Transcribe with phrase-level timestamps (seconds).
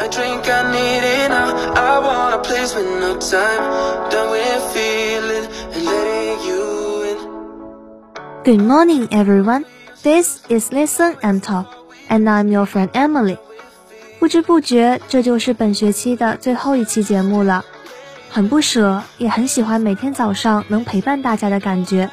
[0.00, 1.52] a drink, I need it now.
[1.74, 3.62] I want a place with no time.
[4.10, 7.18] Done with feeling and letting you in.
[8.44, 9.66] Good morning, everyone.
[10.02, 11.66] This is Listen and Talk,
[12.08, 13.36] and I'm your friend Emily.
[14.18, 17.64] 不知不觉，这就是本学期的最后一期节目了。
[18.30, 22.08] 很不舍，也很喜欢每天早上能陪伴大家的感觉。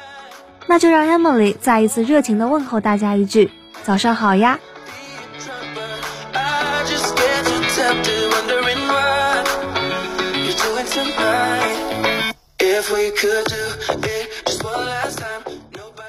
[0.66, 3.50] 那就让 Emily 再一次热情的问候大家一句：
[3.82, 4.58] 早上好呀！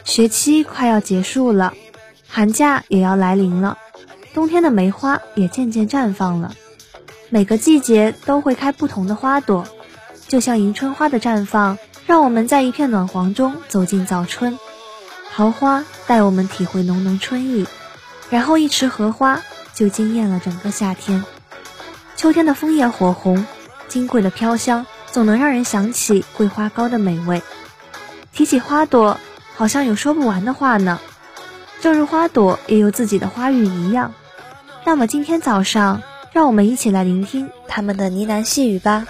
[0.06, 1.74] 学期快要结束了，
[2.28, 3.78] 寒假也要来临了，
[4.34, 6.55] 冬天的梅花也渐渐绽放了。
[7.30, 9.68] 每个季节都会开不同的花朵，
[10.28, 14.58] 就像迎春花的绽放，让我们在一片暖黄中走进早春。
[15.32, 17.68] 桃花带我们体会浓浓春意，
[18.30, 19.41] 然后一池荷花
[19.74, 21.24] 就惊艳了整个夏天。
[22.16, 23.46] 秋天的枫叶火红，
[23.88, 27.41] 金桂的飘香，总能让人想起桂花糕的美味。
[28.34, 29.20] 提起花朵。
[29.55, 31.02] 好像有说不完的话呢，
[31.82, 34.13] 正如花朵也有自己的花语一样。
[34.85, 39.05] 那么今天早上，让我们一起来聆听他们的呢喃细语吧。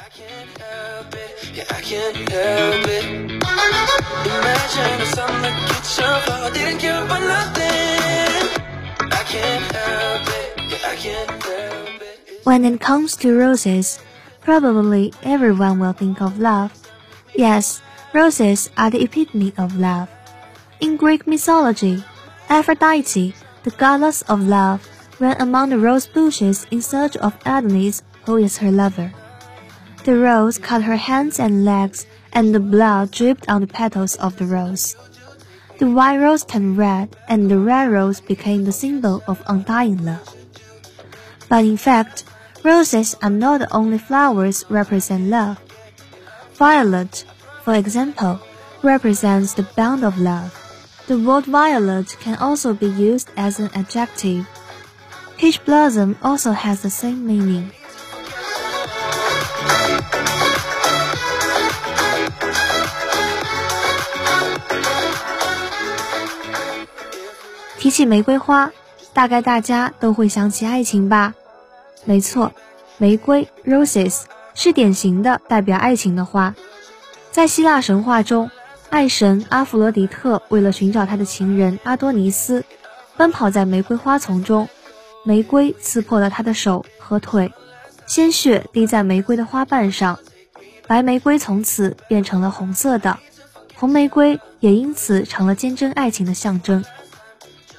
[12.44, 13.98] When it comes to roses,
[14.42, 16.74] probably everyone will think of love.
[17.36, 17.82] Yes,
[18.14, 20.10] roses are the epitome of love.
[20.80, 22.04] In Greek mythology,
[22.50, 24.88] Aphrodite, the goddess of love,
[25.20, 29.14] ran among the rose bushes in search of Adonis, who is her lover.
[30.06, 34.38] The rose cut her hands and legs, and the blood dripped on the petals of
[34.38, 34.96] the rose.
[35.78, 40.36] The white rose turned red, and the red rose became the symbol of undying love.
[41.50, 42.24] But in fact,
[42.63, 45.59] roses are not the only flowers represent love.
[46.57, 47.25] Violet,
[47.65, 48.39] for example,
[48.83, 50.53] represents the bond of love.
[51.07, 54.47] The word violet can also be used as an adjective.
[55.37, 57.71] Peach blossom also has the same meaning.
[67.79, 68.71] 提起玫瑰花，
[69.13, 71.35] 大概大家都会想起爱情吧？
[72.06, 72.54] 没错，
[72.98, 74.24] 玫瑰 （roses）
[74.54, 76.56] 是典型的代表爱情的花，
[77.32, 78.50] 在希腊神话中。
[78.90, 82.66] 爱神阿弗罗狄特为了寻找他的情人阿多尼斯，
[83.18, 84.68] 奔跑在玫瑰花丛中，
[85.24, 87.54] 玫瑰刺破了他的手和腿，
[88.08, 90.18] 鲜血滴在玫瑰的花瓣上，
[90.88, 93.20] 白玫瑰从此变成了红色的，
[93.76, 96.84] 红玫瑰也因此成了坚贞爱情的象征。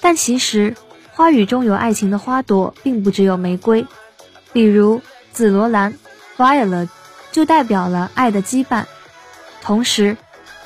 [0.00, 0.76] 但其实，
[1.10, 3.84] 花语中有爱情的花朵并不只有玫瑰，
[4.52, 5.00] 比如
[5.32, 5.94] 紫罗兰
[6.36, 6.88] （violet）
[7.30, 8.84] 就代表了爱的羁绊，
[9.62, 10.16] 同时。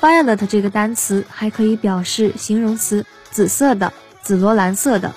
[0.01, 3.91] Violet 这个单词还可以表示形容词，紫色的、
[4.21, 5.11] 紫罗兰色的，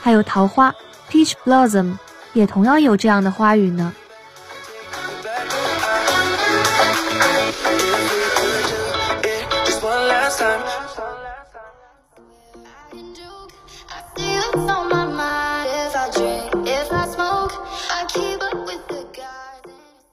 [0.00, 0.72] 还有桃花
[1.10, 1.96] （peach blossom）
[2.32, 3.92] 也同样有这样的花语呢。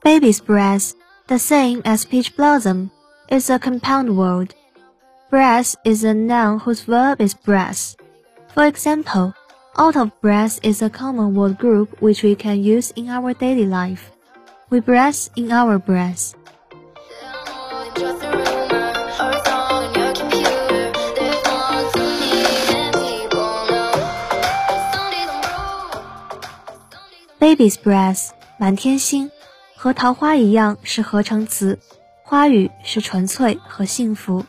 [0.03, 0.93] Baby's breath,
[1.27, 2.91] the same as peach blossom.
[3.29, 4.53] is a compound word.
[5.29, 7.95] Breath is a noun whose verb is breath.
[8.53, 9.33] For example,
[9.77, 13.65] out of breath is a common word group which we can use in our daily
[13.65, 14.11] life.
[14.69, 16.35] We breath in our breath.
[27.39, 29.29] Baby's breath 满天星
[29.80, 31.78] 和桃花一样是合成词。
[32.24, 34.44] 花语是纯粹和幸福。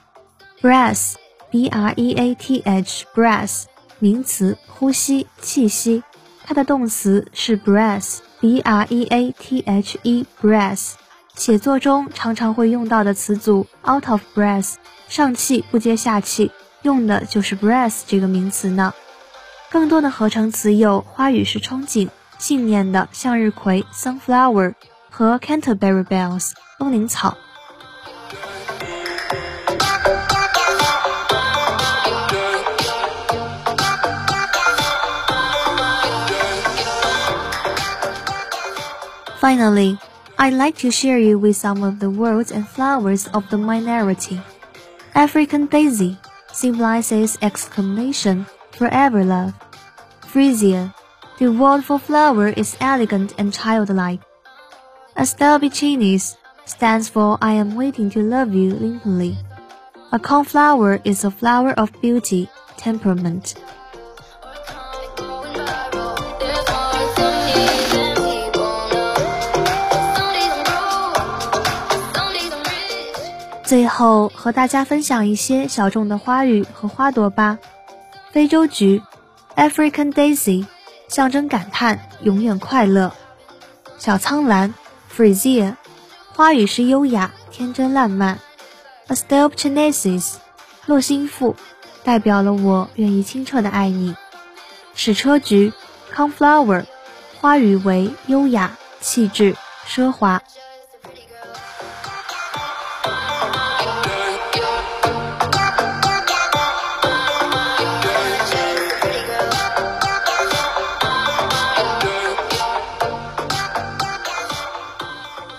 [0.59, 3.65] breath，b r e a t h，breath，
[3.99, 6.03] 名词，呼吸、气息。
[6.43, 10.93] 它的动词是 breath，b r e a t h e，breath。
[11.35, 14.73] 写作中常常会用到的词组 out of breath，
[15.07, 16.51] 上气不接下气，
[16.81, 18.91] 用的就是 breath 这个名词呢。
[19.69, 22.09] 更多的合成词有花语是憧憬、
[22.39, 24.73] 信念的向日葵 sunflower
[25.10, 27.36] 和 Canterbury bells 风铃草。
[39.40, 39.98] Finally,
[40.38, 44.40] I'd like to share you with some of the words and flowers of the minority.
[45.14, 46.16] African daisy
[46.52, 49.52] symbolizes exclamation, forever love.
[50.22, 50.94] Freesia,
[51.36, 54.20] The word for flower is elegant and childlike.
[55.19, 59.35] Astelbicinis stands for I am waiting to love you limply.
[60.13, 63.55] A cornflower is a flower of beauty, temperament.
[73.65, 77.59] 最后和大家分享一些小众的花语和花朵吧。
[78.31, 79.03] 非洲菊
[79.57, 80.65] ，African Daisy，
[81.09, 83.11] 象征感叹，永远快乐。
[83.97, 84.73] 小苍兰
[85.19, 85.75] ，Freesia，
[86.33, 88.39] 花语是优雅、天真、烂漫。
[89.09, 90.35] Astelpchnesis，
[90.85, 91.57] 洛心腹，
[92.05, 94.15] 代表了我愿意清澈的爱你。
[94.95, 95.73] 矢车菊
[96.15, 96.85] ，Conflower，
[97.41, 100.41] 花语为优雅、气质、奢华。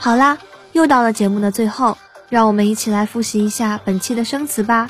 [0.02, 0.38] 好啦，
[0.72, 1.98] 又到了节目的最后，
[2.30, 4.88] 让我们一起来复习一下本期的生词吧。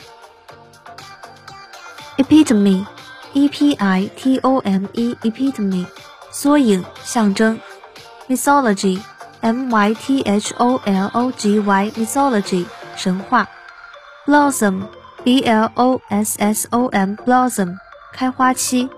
[2.17, 5.85] epitome，e p i t o m e，epitome，
[6.31, 7.59] 缩影、象征。
[8.29, 12.65] mythology，m y t h o l o g y，mythology，
[12.95, 13.49] 神话。
[14.27, 17.77] blossom，b l o s s o m，blossom，
[18.13, 18.89] 开花期。